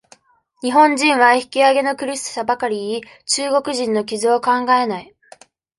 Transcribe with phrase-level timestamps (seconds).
[0.63, 3.03] 日本人は、引き揚げの苦しさばかり言い、
[3.51, 5.15] 中国人の傷を考えない。